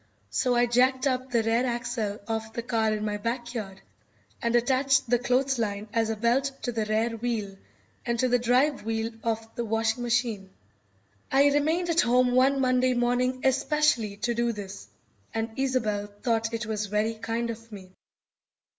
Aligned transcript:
So 0.31 0.55
I 0.55 0.65
jacked 0.65 1.05
up 1.05 1.29
the 1.29 1.43
rear 1.43 1.63
axle 1.63 2.17
of 2.27 2.51
the 2.53 2.63
car 2.63 2.91
in 2.91 3.05
my 3.05 3.17
backyard, 3.17 3.81
and 4.41 4.55
attached 4.55 5.07
the 5.07 5.19
clothesline 5.19 5.87
as 5.93 6.09
a 6.09 6.15
belt 6.15 6.45
to 6.63 6.71
the 6.71 6.85
rear 6.85 7.11
wheel 7.17 7.55
and 8.03 8.17
to 8.17 8.27
the 8.27 8.39
drive 8.39 8.81
wheel 8.83 9.11
of 9.21 9.47
the 9.53 9.63
washing 9.63 10.01
machine. 10.01 10.49
I 11.31 11.49
remained 11.51 11.91
at 11.91 12.01
home 12.01 12.31
one 12.31 12.59
Monday 12.59 12.95
morning 12.95 13.41
especially 13.45 14.17
to 14.25 14.33
do 14.33 14.51
this, 14.51 14.87
and 15.35 15.51
Isobel 15.55 16.07
thought 16.23 16.51
it 16.51 16.65
was 16.65 16.87
very 16.87 17.13
kind 17.13 17.51
of 17.51 17.71
me. 17.71 17.91